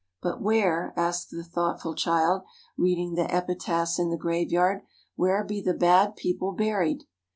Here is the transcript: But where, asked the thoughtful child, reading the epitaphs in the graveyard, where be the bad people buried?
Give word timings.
But 0.19 0.41
where, 0.41 0.95
asked 0.97 1.29
the 1.29 1.43
thoughtful 1.43 1.93
child, 1.93 2.41
reading 2.75 3.13
the 3.13 3.31
epitaphs 3.31 3.99
in 3.99 4.09
the 4.09 4.17
graveyard, 4.17 4.81
where 5.15 5.43
be 5.43 5.61
the 5.61 5.75
bad 5.75 6.15
people 6.15 6.53
buried? 6.53 7.03